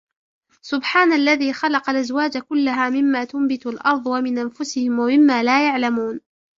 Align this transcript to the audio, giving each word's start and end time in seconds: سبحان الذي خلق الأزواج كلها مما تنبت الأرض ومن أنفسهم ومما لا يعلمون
سبحان 0.61 1.13
الذي 1.13 1.53
خلق 1.53 1.89
الأزواج 1.89 2.37
كلها 2.37 2.89
مما 2.89 3.23
تنبت 3.23 3.65
الأرض 3.67 4.07
ومن 4.07 4.37
أنفسهم 4.37 4.99
ومما 4.99 5.43
لا 5.43 5.65
يعلمون 5.67 6.21